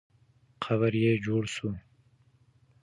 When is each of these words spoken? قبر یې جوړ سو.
قبر 0.63 0.93
یې 1.03 1.11
جوړ 1.25 1.43
سو. 1.55 1.69